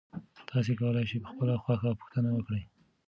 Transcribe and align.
تاسي 0.49 0.73
کولای 0.79 1.05
شئ 1.09 1.17
په 1.23 1.29
خپله 1.31 1.53
خوښه 1.63 1.89
پوښتنه 2.01 2.29
وکړئ. 2.33 2.63